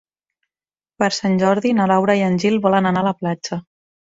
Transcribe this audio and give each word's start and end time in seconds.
Per 1.03 1.09
Sant 1.17 1.37
Jordi 1.43 1.75
na 1.81 1.85
Laura 1.93 2.17
i 2.21 2.25
en 2.29 2.41
Gil 2.45 2.59
volen 2.65 2.91
anar 2.93 3.05
a 3.05 3.09
la 3.11 3.15
platja. 3.21 3.61